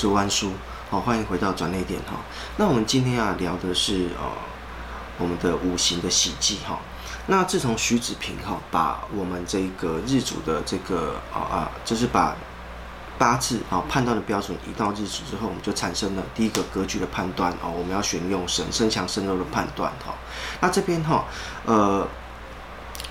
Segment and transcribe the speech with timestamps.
[0.00, 0.50] 是弯叔，
[0.88, 2.16] 好，欢迎回到转捩点哈。
[2.56, 4.32] 那我们今天要聊的是呃，
[5.18, 6.78] 我们的五行的喜忌哈。
[7.26, 12.34] 那自从徐子平哈把我们这个日主的这个啊啊，就是把
[13.18, 20.14] 八字啊判断的标准移到日主之后，我们就产生了第一个格局的判断哦，我们要选用神生强生弱的判断哈。
[20.60, 21.26] 那这边哈
[21.66, 22.08] 呃。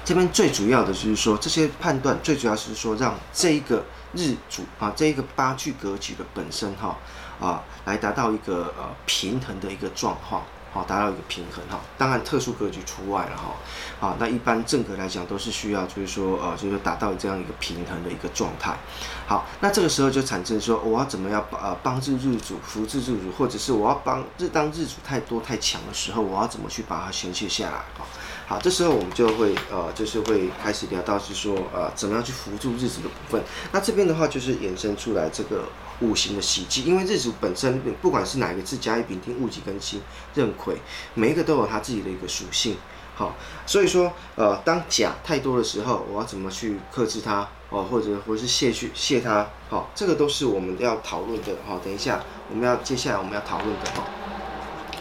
[0.05, 6.97] 这边最主要的就是说，这些判断最主要是说，让这一个日主啊，这一个八句格局的本身哈
[7.39, 11.79] 啊，来达到一个呃平衡的一个状况，好，达到一个平衡哈。
[11.97, 13.55] 当然特殊格局除外了哈。
[13.99, 18.77] 好，那一般正格来讲都是需要，就是说呃，就是达到这样一个平衡的一个状态。
[19.25, 28.05] 好，那这个时候就产生说，我要怎么样呃帮助日主扶持日主，或者是我要帮日当日主太多太强的时候，我要怎么去把它宣泄下来啊？
[28.47, 33.43] 好，这时候我们就会呃，就是会开始聊到是说呃，怎么样去扶助日子的部分。
[33.71, 35.65] 那这边的话就是衍生出来这个
[36.01, 40.01] 五行的喜忌，因为日主本身不管是哪一个字，甲乙丙丁戊己庚辛
[40.35, 40.77] 壬癸，
[41.13, 42.77] 每一个都有它自己的一个属性。
[43.15, 49.47] 好，所以说呃，当甲太多的时候，我要怎么去克制它哦，或者或者是卸去卸它？
[49.69, 51.55] 好，这个都是我们要讨论的。
[51.67, 54.03] 好，等一下我们要接下来我们要讨论的哈。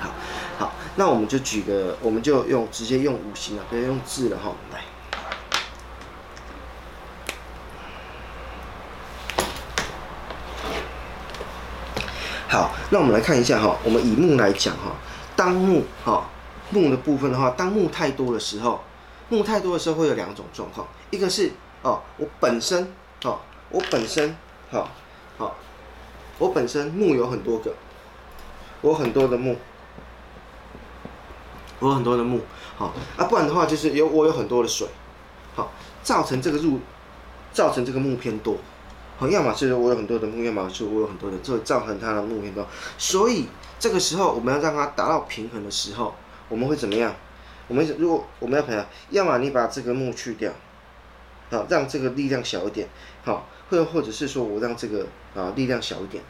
[0.00, 0.10] 好。
[0.58, 4.52] 好，那我们就举个，我们就用直接用五行了，不要用字了哈。
[4.72, 4.82] 来，
[12.58, 14.90] 好，那我们来看一下哈，我们以木来讲哈，
[15.36, 16.28] 当木哈
[16.70, 18.82] 木的部分的话，当木太多的时候，
[19.28, 22.92] 木太多的时候会有两种状况，一个是哦，我本身
[23.22, 23.38] 哦，
[23.70, 24.36] 我本身
[24.72, 24.90] 好，
[25.36, 25.54] 好，
[26.38, 27.72] 我本身木有很多个，
[28.80, 29.56] 我很多的木。
[31.80, 32.40] 我很多的木，
[32.76, 34.88] 好啊，不然的话就是有我有很多的水，
[35.54, 35.70] 好，
[36.02, 36.80] 造成这个入，
[37.52, 38.56] 造成这个木偏多，
[39.18, 42.66] 好，要么就是我有很多的木，要么是我有很多的，就会造成它的木偏多。
[42.96, 43.48] 所以
[43.78, 46.14] 这个时候我们要让它达到平衡的时候，
[46.48, 47.14] 我们会怎么样？
[47.66, 50.52] 我们如果我们要培养，要么你把这个木去掉，
[51.50, 52.88] 好，让这个力量小一点，
[53.24, 56.22] 好，或或者是说我让这个啊力量小一点。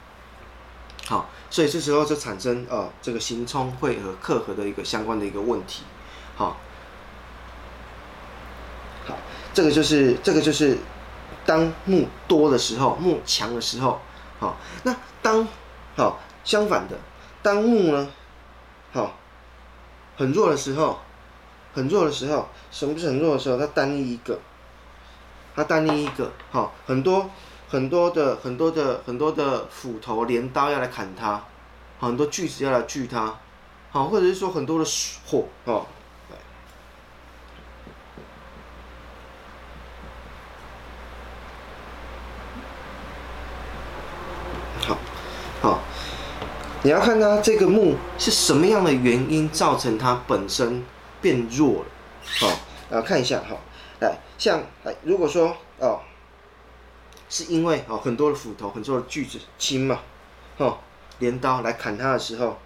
[1.06, 5.84] 好，所以这时候就产生啊这个行冲会和克合的一个相关的一个问题。
[6.36, 6.56] 好，
[9.06, 9.16] 好，
[9.54, 10.76] 这个就是这个就是
[11.48, 13.98] 当木多的时候，木强的时候，
[14.38, 15.48] 好，那当
[15.96, 16.98] 好相反的，
[17.42, 18.06] 当木呢，
[18.92, 19.14] 好
[20.18, 20.98] 很弱的时候，
[21.72, 23.56] 很弱的时候，什么是很弱的时候？
[23.56, 24.38] 它单一一个，
[25.56, 27.30] 它单一一个，好，很多。
[27.70, 31.44] 很多的很多的很多的斧头镰刀要来砍它，
[32.00, 33.34] 很多锯子要来锯它，
[33.90, 34.84] 好，或者是说很多的
[35.26, 35.86] 火哦，
[44.80, 44.96] 好，
[45.60, 45.78] 好，
[46.88, 50.82] 你要看它这个木是什么样的原因造成它本身
[51.20, 51.86] 变弱了，
[52.40, 52.48] 好，
[52.88, 53.58] 来看一下，好，
[54.00, 56.00] 来，像，来，如果说哦。
[57.28, 59.98] 是因为哦，很多的斧头，很多的锯子轻嘛，
[60.56, 60.78] 哦，
[61.18, 62.56] 镰刀来砍它的时候，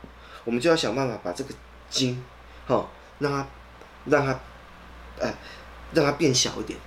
[0.45, 1.53] 我们就要想办法把这个
[1.91, 2.25] 筋，
[2.69, 2.87] 哦，
[3.19, 3.47] 让它，
[4.05, 4.39] 让它，
[5.21, 5.35] 哎，
[5.95, 6.79] 让它变小一点，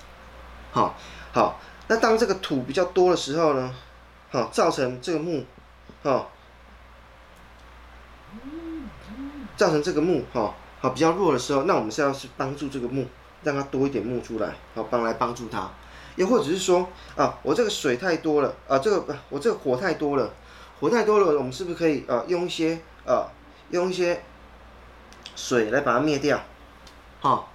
[0.72, 0.96] 好，
[1.34, 1.60] 好，
[1.90, 3.76] 那当这个土比较多的时候呢，
[4.32, 5.44] 好，造成这个木，
[6.04, 6.28] 哦，
[9.58, 13.06] 造成这个木，哈，好比较弱的时候，那我们是要是帮助这个木，
[13.44, 15.70] 让它多一点木出来，好，帮来帮助它。
[16.16, 20.34] 又或者是说啊，我这个水太多了啊，这个我这个火太多了，
[20.80, 23.28] 火太多了，我们是不是可以啊用一些啊
[23.72, 24.24] 用一些
[25.36, 26.42] 水来把它灭掉？
[27.20, 27.52] 好，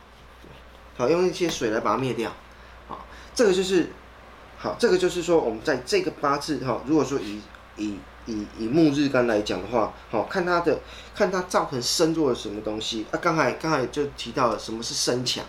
[0.98, 2.30] 好用一些水来把它灭掉。
[2.86, 3.90] 好，这个就是
[4.58, 7.40] 好，这个就是说我们在这个八字哈，如果说以
[7.76, 7.96] 以
[8.30, 10.78] 以以木日干来讲的话，好看它的
[11.14, 13.18] 看它造成身弱的什么东西啊？
[13.20, 15.44] 刚才刚才就提到了什么是身强。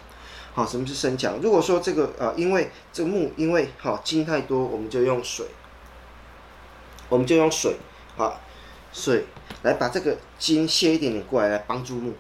[0.53, 1.40] 好，什么是身强？
[1.41, 5.46] 如果说这个啊、呃，因为这个木因为好金太多，我们就用水，
[7.08, 7.78] 我们就用水，
[8.17, 8.38] 好，
[8.91, 9.26] 水
[9.64, 12.14] 来把这个金卸一点点过来，来帮助木。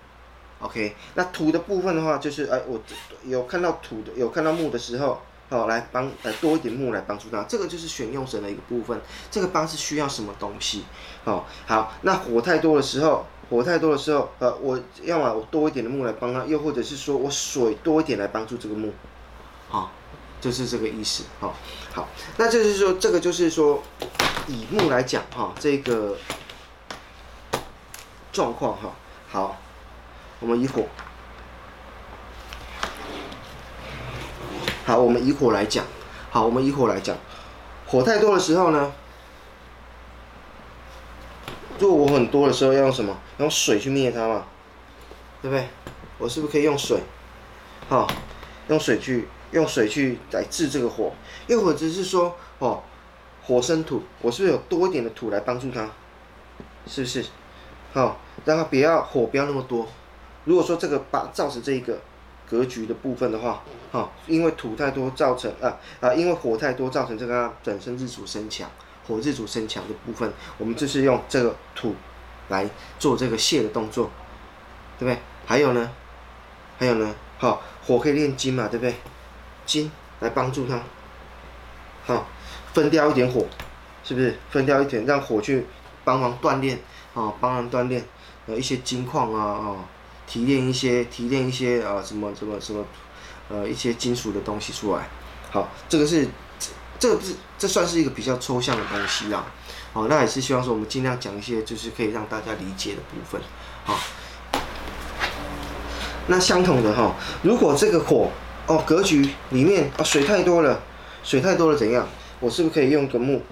[0.59, 2.79] OK，那土的部分的话，就是哎，我
[3.25, 5.21] 有看到土的，有看到木的时候，
[5.51, 7.43] 好，来帮呃多一点木来帮助它。
[7.43, 8.99] 这个就是选用神的一个部分。
[9.29, 10.85] 这个八是需要什么东西？
[11.25, 13.27] 哦，好，那火太多的时候。
[13.49, 18.93] 火太多的时候，呃，我要么我多一点的木来帮他，又或者是说我水多一点来帮助这个木，
[19.67, 19.91] 好，
[20.39, 21.53] 就是这个意思，好，
[21.93, 22.07] 好，
[22.37, 23.83] 那就是说这个就是说
[24.47, 26.15] 以木来讲，哈，这个
[28.31, 28.93] 状况，哈，
[29.29, 29.57] 好，
[30.39, 30.85] 我们以火，
[34.91, 35.85] 好，我们以火来讲，
[36.31, 37.15] 好，我们以火来讲，
[37.87, 38.91] 火太多的时候呢，
[41.79, 43.17] 如果我很多的时候要用什么？
[43.37, 44.43] 用水去灭它嘛，
[45.41, 45.65] 对不对？
[46.17, 46.99] 我是不是可以用水？
[47.87, 48.05] 好，
[48.67, 51.13] 用水去用水去来治这个火，
[51.47, 52.83] 又或者是说哦，
[53.45, 55.89] 火生土，我是不是有多一点的土来帮助它？
[56.85, 57.23] 是不是？
[57.93, 59.87] 好，让它不要火不要那么多。
[60.43, 62.01] 如果说这个把造成这一个
[62.51, 63.63] 格局的部分的话，
[63.93, 68.69] 好，因为土太多造成啊啊，因为火太多造成这个本身日主生强，
[69.07, 71.95] 火日主生强的部分，我们就是用这个土
[72.49, 72.69] 来
[72.99, 74.11] 做这个泄的动作，
[74.99, 75.17] 对不对？
[75.45, 75.89] 还有呢，
[76.77, 77.61] 还有呢，好。
[77.83, 78.93] 火可以炼金嘛，对不对？
[79.65, 80.79] 金来帮助它，
[82.05, 82.27] 好，
[82.73, 83.47] 分掉一点火，
[84.03, 84.37] 是不是？
[84.51, 85.65] 分掉一点，让火去
[86.03, 86.77] 帮忙锻炼，
[87.15, 88.05] 啊，帮忙锻炼，
[88.45, 89.75] 呃，一些金矿啊，啊，
[90.31, 92.85] 提炼一些，提炼一些啊，什么什么什么，
[93.49, 95.09] 呃，一些金属的东西出来。
[95.51, 96.25] 好，这个是，
[96.97, 99.43] 这个是，这算是一个比较抽象的东西啦。
[99.91, 103.41] 好，那也是希望说我们尽量讲一些，就是可以让大家理解的部分，
[103.83, 103.99] 好。
[106.27, 107.13] 那相同的哈，
[107.43, 108.31] 如果这个火
[108.67, 110.81] 哦格局里面哦水太多了，
[111.25, 112.07] 水太多了怎样？
[112.39, 113.43] 我是不是可以用个木？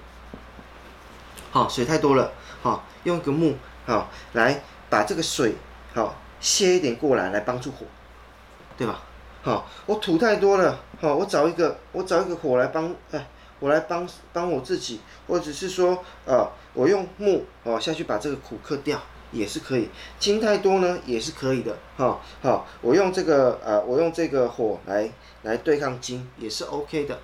[1.50, 2.32] 好，水太多了，
[2.62, 5.56] 好，用个木好来把这个水
[5.92, 7.86] 好歇一点过来，来帮助火，
[8.76, 9.02] 对吧？
[9.42, 13.28] 好，我土太多了，好，我找一个我找一个火来帮哎，
[13.58, 19.00] 我来帮帮我自己，或者是说呃我用木哦下去把这个苦克掉。
[19.32, 19.88] 也是可以，
[20.18, 25.08] 金太多呢，也是可以的，哈，好，我用这个，呃，我用这个火来
[25.42, 27.16] 来对抗金，也是 OK 的，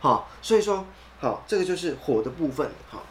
[0.00, 0.86] 好，所以说，
[1.20, 3.02] 好，这个就是火的部分，好，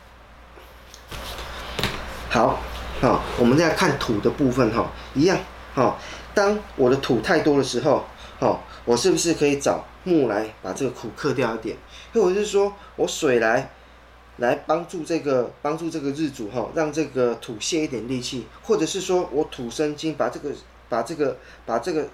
[2.31, 2.59] 好，
[3.01, 5.37] 好，我们再来看土的部分，哈，一样，
[5.73, 5.97] 好，
[6.33, 8.03] 当我的土太多的时候，
[8.39, 11.77] 好，我是不是可以找木来把这个苦克掉一点，
[12.13, 13.71] 或者是说我水来。
[14.37, 20.51] 来帮助这个帮助这个日主哈，让这个土泄一点力气，或者是说我土生金，把这个
[20.87, 22.07] 把这个把这个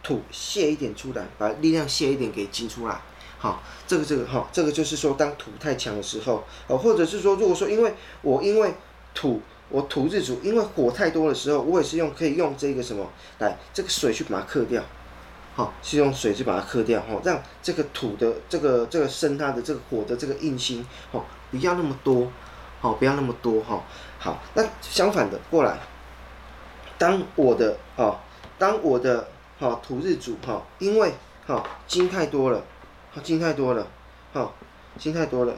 [0.00, 3.00] 土泄一点出来，把力量泄一点给金出来，
[3.38, 7.92] 好，这个这个哈，这个就是说当土太强的时候，哦，或者是说如果说因为
[8.22, 8.72] 我因为
[9.12, 9.42] 土
[9.74, 13.10] 我土日主因为火太多的时候，我也是用可以用这个什么
[13.40, 14.80] 来这个水去把它克掉。
[15.56, 22.28] 好，是用水去把它克掉，哈，让这个土的这个这个生它的这个火的这个印星，哦，不要那么多，
[22.80, 23.80] 好，不要那么多，哈，
[24.18, 25.78] 好，那相反的过来，
[26.98, 28.18] 当我的，哦，
[28.58, 29.28] 当我的，
[29.60, 31.14] 哈，土日主，哈，因为，
[31.46, 32.58] 哈，金太多了，
[33.12, 33.86] 哈，金太多了，
[34.32, 34.50] 哈，
[34.98, 35.54] 金太多了，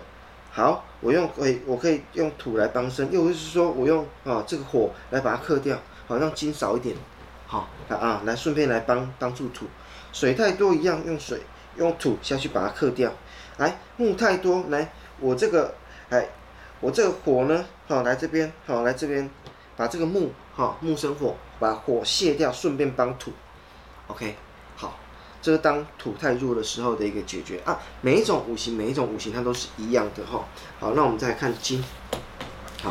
[0.56, 6.96] 好，我用可以，我可以用土来帮生，又或是说我用，啊，这个火来把它克掉，好，让金少一点，
[7.46, 9.66] 好，啊，来顺便来帮帮助土。
[10.14, 11.42] 水太多一样，用水
[11.76, 13.12] 用土下去把它克掉。
[13.58, 15.74] 来，木太多，来，我这个，
[16.08, 16.26] 哎，
[16.80, 19.28] 我这个火呢，好，来这边，好，来这边，
[19.76, 23.30] 把这个木，好，木生火，把火泄掉，顺便帮土。
[24.06, 24.34] OK，
[24.74, 24.98] 好，
[25.42, 27.78] 这个当土太弱的时候的一个解决啊。
[28.00, 30.44] 每一种五行，每一种五行它都是一样的哈。
[30.80, 31.84] 好，那我们再来看金，
[32.82, 32.90] 好，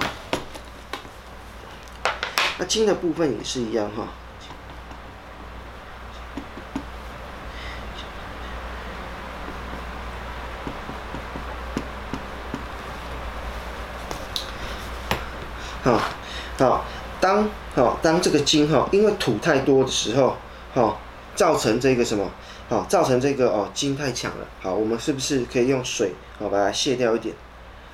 [2.58, 4.08] 那金的部分也是一样哈。
[15.84, 16.02] 好，
[16.58, 16.86] 好，
[17.22, 20.36] 当好当这个金哈，因为土太多的时候，
[20.74, 21.00] 好
[21.36, 22.32] 造成这个什么？
[22.68, 24.48] 好造成这个哦金太强了。
[24.60, 27.36] 好，我们是不是可以用水好把它卸掉一点？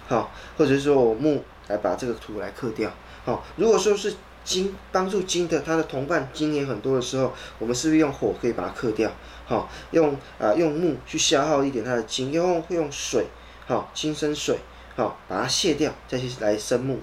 [0.07, 2.89] 好，或者是说我木来把这个土来克掉。
[3.25, 9.11] 好，如果说是金帮助金的，它的同伴金也很多的时候，我们是不是用火可以把它克掉？
[9.45, 13.27] 好，用啊用木去消耗一点它的金，用会用水，
[13.67, 14.57] 好金生水，
[14.95, 16.99] 好把它卸掉，再去来生木。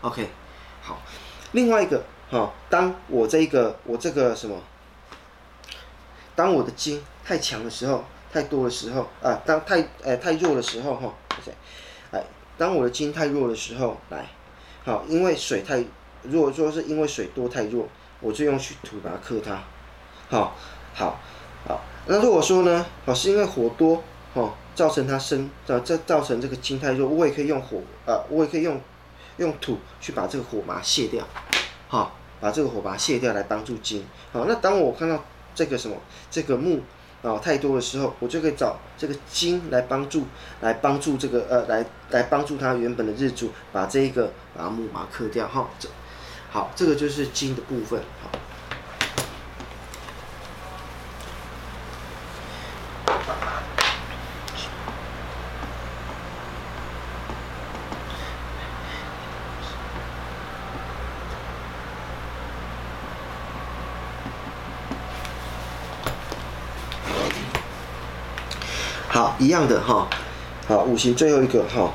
[0.00, 0.28] OK，
[0.80, 1.02] 好，
[1.50, 4.56] 另外一个哈，当我这个我这个什么，
[6.34, 11.14] 当我的金太强的时候，太多的时候啊，当太呃太弱的时候哈，
[12.10, 12.22] 哎，
[12.56, 14.26] 当我的金太弱的时候，来，
[14.84, 15.84] 好，因为水太，
[16.22, 17.88] 如果说是因为水多太弱，
[18.20, 19.62] 我就用土把它克它，
[20.28, 20.56] 好，
[20.94, 21.20] 好，
[21.66, 24.02] 好，那如果说呢，好是因为火多，
[24.34, 28.80] 哈，造成它生，这这造成这个金太弱，我也可以用火啊，我也可以用。
[29.38, 31.26] 用土去把这个火把它卸掉，
[31.88, 34.04] 好，把这个火把它卸掉来帮助金。
[34.30, 35.96] 好，那当我看到这个什么
[36.30, 36.80] 这个木
[37.22, 40.24] 啊太多的时候，我就可以找这个金来帮助，
[40.60, 45.46] 来帮助这个呃来来帮助他原本的日主，把这个把木把它克掉。
[45.46, 45.88] 哈，这
[46.50, 48.00] 好，这个就是金的部分。
[48.22, 48.30] 好。
[69.22, 70.08] 好，一样的哈，
[70.66, 71.92] 好，五行最后一个哈，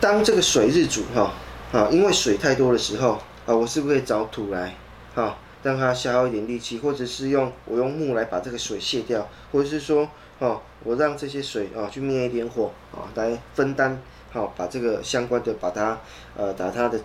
[0.00, 1.30] 当这个水日主哈，
[1.70, 4.74] 啊，因为水太多的时候啊，我是不是可以找土来，
[5.14, 14.00] 啊，让它消耗一点力气，或者是用我用木来把这个水卸掉，或者是说，哦，我让这些水啊去灭一点火啊，来分担，
[14.32, 16.00] 好，把这个相关的把它
[16.38, 16.98] 呃把它的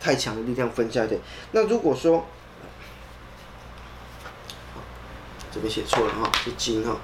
[0.00, 1.20] 太强的力量分下一点。
[1.50, 2.24] 那如果说，
[5.52, 6.96] 这边写错了哈，是金哈。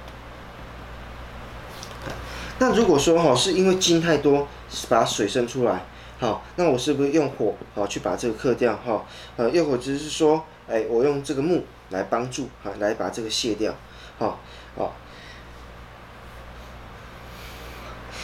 [2.59, 4.49] 那如果说哈是因为金太多，
[4.89, 5.85] 把水生出来，
[6.19, 9.05] 好，那我是不是用火好去把这个克掉哈？
[9.37, 13.75] 呃，又或者是说，哎，我用这个木来帮助啊，来把这个卸掉，
[14.19, 14.41] 好，
[14.77, 14.97] 好。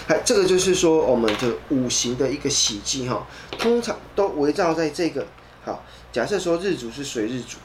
[0.09, 3.27] 哎，这个就是说我们的五行的一个喜忌哈，
[3.59, 5.27] 通常都围绕在这个。
[5.65, 7.57] 好，假设说日主是水日主，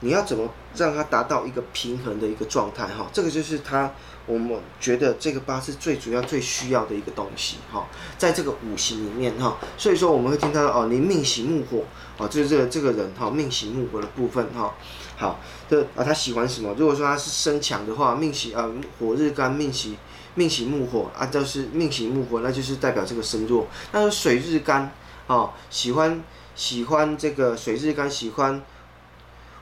[0.00, 3.08] 你要怎么让它达到一个平衡的一个状态哈？
[3.12, 3.92] 这个就是它，
[4.26, 7.86] 我们觉得这个八字最主要、最需要的一个东西哈，
[8.16, 11.84] 在这个五行里面哈，所以说我们会听到哦，你命喜木火
[12.16, 14.74] 啊，就是这个这个人哈，命喜木火的部分哈。
[15.16, 16.74] 好，这啊他喜欢什么？
[16.78, 19.96] 如果说他是身强的话，命喜啊火日干，命喜。
[20.34, 23.66] 命喜木火啊，就是命喜木火，那就是代表这个身弱。
[23.90, 24.92] 那个水日干，
[25.26, 26.22] 哦，喜欢
[26.54, 28.62] 喜欢这个水日干，喜欢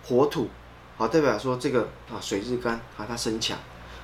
[0.06, 0.48] 火土，
[0.96, 3.58] 好，代表说这个啊水日干啊，它生强，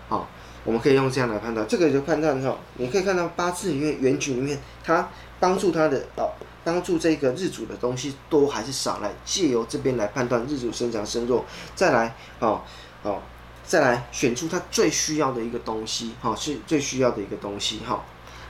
[0.08, 0.28] 好，
[0.64, 1.66] 我们可以用这样来判断。
[1.68, 6.32] 这个就判断哈，你可以看到八字里面原局里面，它帮助它的哦，
[6.64, 11.44] 帮助这个日主的东西多还是少，来借由这边来判断日主生强生弱，
[11.74, 12.60] 再来，哦，
[13.02, 13.20] 哦。
[13.64, 18.04] 再来选出他最需要的一个东西，哈，是最需要的一个东西，哈。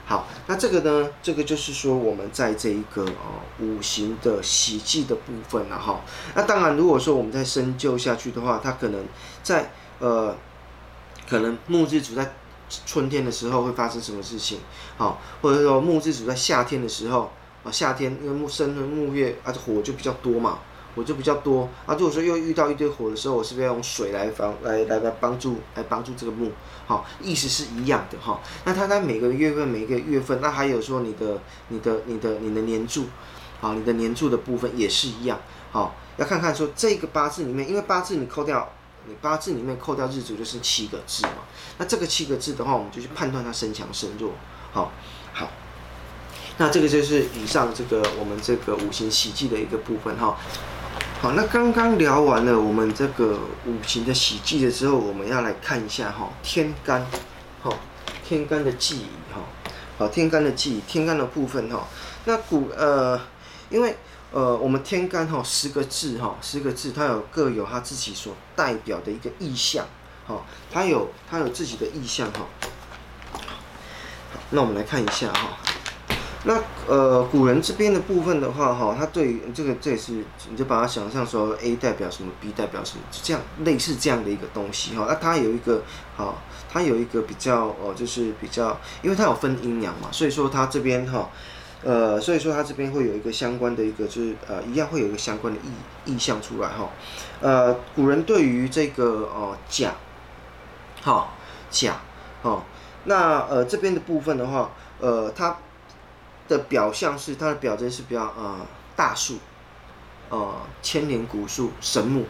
[0.05, 6.01] 好，那这个呢，这个就是说我们在这一个哦五行的喜忌的部分了，哈。
[6.35, 9.05] 那当然，如果说我们再深究下去的话，它可能
[9.41, 10.35] 在呃，
[11.27, 12.33] 可能木日主在
[12.85, 14.59] 春天的时候会发生什么事情，
[14.97, 17.31] 好，或者说木日主在夏天的时候，
[17.63, 20.59] 啊，夏天因为木生的木月啊，火就比较多嘛。
[20.95, 26.51] 我就比较多啊，如果说又遇到一堆火的时候，我是不是要用水来防来来来帮助来帮助这个木？
[26.85, 28.39] 好，意思是一样的哈。
[28.65, 33.05] 那它在每个月份每个月份，那还有说你的你的你的你的年柱，
[33.59, 35.39] 好，你的年柱的部分也是一样。
[35.71, 38.69] 好，要看看说这个八字里面，因为八字你扣掉
[39.07, 41.33] 你八字里面扣掉日主就是七个字嘛。
[41.79, 44.31] 那这个七个字的话，我们就去判断它身强身弱。
[44.71, 44.91] 好，
[45.33, 45.49] 好，
[46.57, 50.37] 那这个就是以上这个我们这个五行喜忌的一个部分哈。
[51.21, 57.05] 好，那刚刚聊完了我们这个五行的喜忌的时候，我们要来看一下哈天干，
[57.61, 57.79] 好
[58.27, 59.39] 天干的忌哈，
[59.97, 61.87] 好天干的忌天干的部分哈。
[62.25, 63.17] 那古呃，
[63.69, 63.95] 因为
[64.31, 69.85] 呃我们天干哈十个字哈十个字，它有各有它自己所代表的一个意象，
[70.25, 72.41] 好，它有它有自己的意象哈。
[74.49, 75.57] 那我们来看一下哈。
[76.45, 85.05] 那呃，古人这边的部分的话，哈，他对于这个这也是，你就把它想象说 A 代表什么，B 代表什么，这样类似这样的一个东西哈。
[85.07, 85.83] 那它有一个
[86.17, 91.29] 好，它有一个比较哦，就是比较，因为它有分阴阳嘛，所以说它这边哈，
[91.81, 96.89] 呃，所以说它这边会有一个相关的一个，就是呃，一样会有一个相关的意意象出来哈。
[97.39, 99.95] 呃，古人对于这个哦甲，
[101.01, 101.29] 哈
[101.71, 102.01] 甲，
[102.41, 102.65] 哈，
[103.05, 105.55] 那呃这边的部分的话，呃，它。
[106.47, 108.57] 的表象是它的表征是比较呃
[108.95, 109.39] 大树，
[110.29, 112.25] 呃千年古树神木，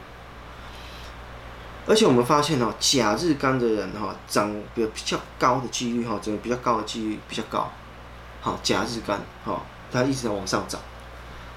[1.88, 7.70] 而且我们发现哦甲日干的人哈长比比较高的几率哈，整个比较高的几率比较高，
[8.41, 10.79] 好甲日干哈，它一直在往上涨，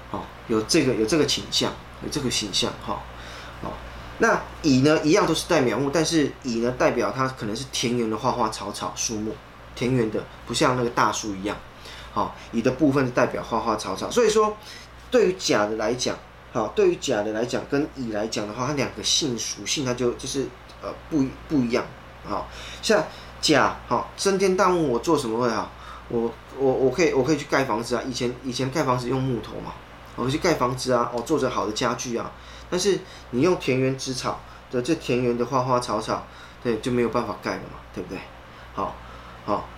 [0.09, 1.71] 好有这个有这个倾向
[2.03, 2.99] 有这个形象哈，
[3.61, 3.73] 好
[4.17, 9.31] 那乙呢一样都是代表木，但是乙呢代表它可能是田园的花花草草树木，
[9.75, 11.55] 田园的不像那个大树一样。
[12.17, 14.57] 好，乙的部分是代表花花草草，所以说，
[15.11, 16.17] 对于甲的来讲，
[16.51, 20.47] 好，对于甲的来讲，跟乙来讲的话，它两个性属性它就就是
[20.81, 21.85] 呃不不一样，
[22.27, 22.49] 好，
[22.81, 23.03] 像
[23.39, 25.69] 甲，好，生天大木，我做什么会好？
[26.09, 29.73] 我我我可以我可以去盖房子啊，以前以前盖房子用木头嘛，
[30.15, 32.31] 我去盖房子啊，我做着好的家具啊，
[32.67, 34.39] 但是你用田园之草
[34.71, 36.25] 的这田园的花花草草，
[36.63, 38.17] 对，就没有办法盖了嘛，对不对？
[38.73, 38.95] 好，
[39.45, 39.69] 好，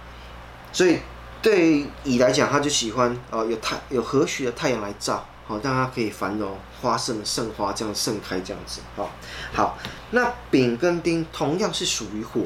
[0.71, 0.99] 所以。
[1.41, 9.09] 对乙来讲，他就喜欢哦，有太有和煦的太阳来照，好让它可以繁荣花盛盛花这样盛开这样子，好，
[9.53, 9.77] 好。
[10.11, 12.41] 那丙跟丁同样是属于火，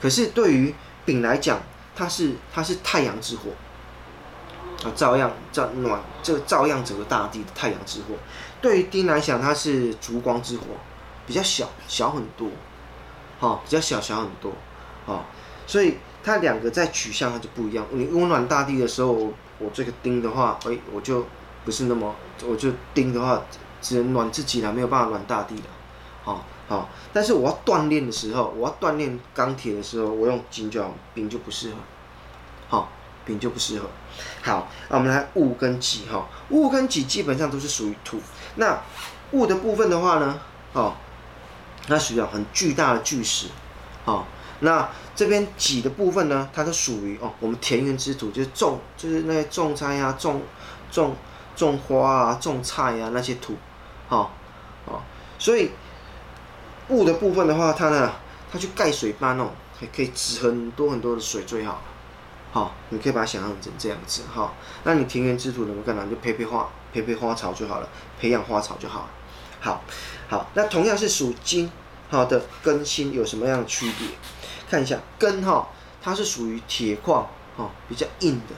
[0.00, 1.60] 可是对于丙来讲，
[1.94, 3.50] 它是它是太阳之火，
[4.82, 8.16] 啊，照样照暖这个照样整个大地的太阳之火。
[8.60, 10.64] 对于丁来讲，它是烛光之火，
[11.26, 12.48] 比较小小很多，
[13.38, 14.52] 好，比较小小很多，
[15.04, 15.24] 好。
[15.66, 17.84] 所以它两个在取向它就不一样。
[17.90, 19.12] 你温暖大地的时候，
[19.58, 21.26] 我这个丁的话，哎，我就
[21.64, 23.42] 不是那么，我就丁的话
[23.82, 25.62] 只能暖自己了，没有办法暖大地了。
[26.24, 31.76] 好，好，但是我要锻炼的时候，我要锻炼钢铁的时候，我用金就好，丙就不适合。
[32.68, 32.88] 好，
[33.24, 33.88] 丙就不适合。
[34.42, 38.20] 好，那我们来戊跟己哈，戊跟己基本上都是属于土。
[38.56, 38.80] 那
[39.32, 40.40] 戊的部分的话呢，
[40.72, 40.94] 哦，
[41.88, 43.48] 那属于很巨大的巨石。
[44.04, 44.24] 哦，
[44.60, 50.42] 那这边己的部分呢，它都属于哦，我们田园之土，就是种，就是那些种菜啊，种
[50.90, 51.16] 种
[51.54, 53.56] 种花啊，种菜啊那些土。
[54.08, 54.32] 好，
[54.86, 55.00] 哦，
[55.38, 55.70] 所以。
[56.88, 58.12] 戊的部分的话，它呢，
[58.52, 61.82] 它去盖水坝哦，还可以止很多很多的水最好。
[62.52, 64.54] 好，你可以把它想象成这样子哈。
[64.84, 66.06] 那你田园之土能够干嘛？
[66.08, 67.88] 就培培花，培培花草就好了，
[68.20, 69.08] 培养花草就好了。
[69.58, 69.82] 好，
[70.28, 71.68] 好，那同样是属金，
[72.08, 74.06] 好的庚辛有什么样的区别？
[74.68, 75.68] 看一下根哈，
[76.02, 78.54] 它是属于铁矿，哈，比较硬的，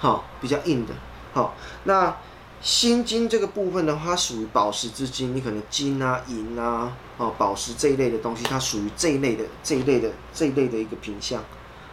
[0.00, 0.92] 哈，比较硬的。
[1.32, 2.16] 好，那。
[2.62, 11.44] 心金这个部分的话，它属于宝石之金，你可能金啊、银啊、哦、宝石这一类的东西，它属于这一类的、这一类的、这一类的一个品相，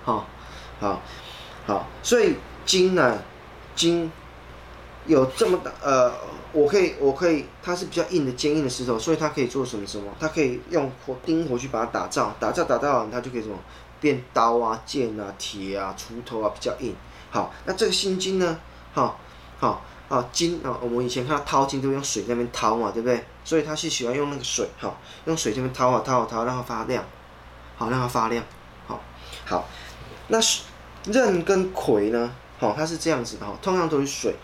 [0.05, 0.25] 好，
[0.79, 1.01] 好，
[1.67, 3.21] 好，所以金呢，
[3.75, 4.09] 金
[5.05, 6.11] 有这么大，呃，
[6.53, 10.11] 我可以，我可以，它是比较硬的、坚硬的石头，所以它可以做什么什么？
[10.19, 13.55] 它可以用火钉火去把它打造，打造打造完，它就可以什么
[13.99, 16.95] 变刀啊、剑啊、铁啊、锄头啊，比较硬。
[17.29, 18.59] 好，那这个辛金呢？
[18.93, 19.19] 好，
[19.59, 19.83] 好。
[20.11, 23.23] 啊，金啊，我们以前看到淘金都用水在那边淘嘛，对不对？
[23.45, 24.93] 所以他是喜欢用那个水，哈，
[25.23, 27.01] 用水这边淘啊淘啊淘，让它发亮，
[27.77, 28.43] 好，让它发亮，
[28.87, 28.99] 好，
[29.45, 29.65] 好。
[30.27, 30.37] 那
[31.05, 32.29] 壬跟癸呢？
[32.59, 34.35] 好，它是这样子的哈，同样都是水。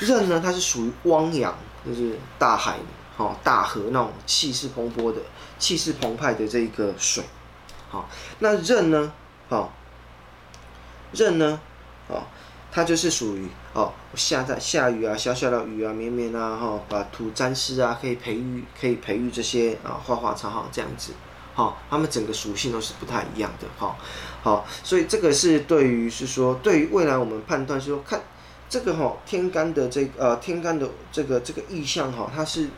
[0.00, 1.56] 壬呢，它是属于汪洋，
[1.86, 2.76] 就是大海，
[3.16, 5.20] 好，大河那种气势蓬勃的、
[5.58, 7.24] 气势澎湃的这一个水。
[7.88, 8.08] 好，
[8.38, 9.12] 那壬呢？
[9.48, 9.72] 好，
[11.12, 11.60] 壬呢？
[12.08, 12.26] 好。
[12.70, 21.12] 它就是属于哦，下在下雨啊，小小的雨啊，绵绵啊，哈、哦，把土沾湿啊，可以培育，可以培育这些啊花花草草这样子，
[21.54, 23.96] 哈、哦，它们整个属性都是不太一样的，哈、
[24.42, 28.20] 好，所以这个是对于是说，对于未来我们判断是说，看
[28.68, 32.68] 这个哈、哦、天干的这个、呃天干的这个这个意象哈，它是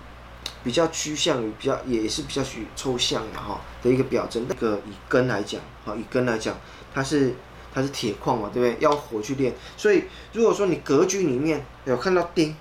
[0.62, 4.46] 比较趋向于比较也是比较属于抽象的哈的一个表征。
[4.48, 6.56] 那个以根来讲，哈，以根来讲，
[6.94, 7.34] 它是。
[7.72, 8.76] 它是铁矿嘛，对不对？
[8.82, 12.56] 要火去炼，所以如果说你格局里面有看到丁，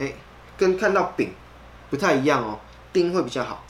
[0.00, 0.12] 哎，
[0.58, 1.32] 跟看到丙
[1.88, 2.58] 不太一样哦，
[2.92, 3.62] 丁会比较好，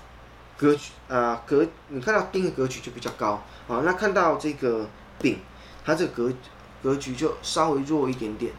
[0.57, 5.39] 格局啊、格，你看到丁的格局就比较高啊，那看到这个丙，
[5.85, 6.33] 它这个格
[6.83, 8.51] 格局就稍微弱一点点，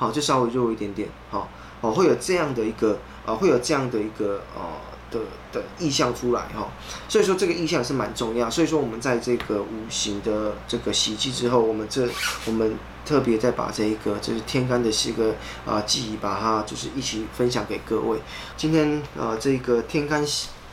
[0.00, 1.46] 好，就稍微弱一点点，好，
[1.80, 4.90] 哦，会有这样的一个啊，会有这样的一个啊。
[5.10, 5.18] 的
[5.52, 6.68] 的意象出来哈，
[7.08, 8.48] 所以说这个意象是蛮重要。
[8.48, 12.08] 所以说我们在这个五行的这个习记之后，我们这
[12.46, 15.34] 我们特别再把这一个就是天干的这个
[15.66, 18.20] 啊记忆，把它就是一起分享给各位。
[18.56, 20.24] 今天呃这个天干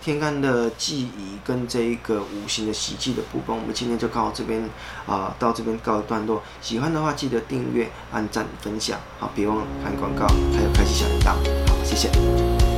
[0.08, 4.64] 天干的记忆跟这一个五行的喜气的部分，我们今天就到这边
[5.06, 6.42] 啊到这边告一段落。
[6.62, 11.34] 喜欢的话记得订阅、按赞、分享，好，别忘了看广告，还有开启小铃铛。
[11.68, 12.77] 好，谢谢。